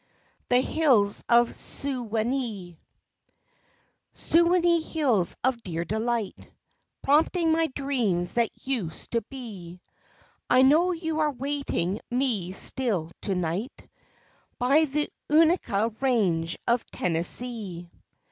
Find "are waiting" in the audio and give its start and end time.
11.19-11.99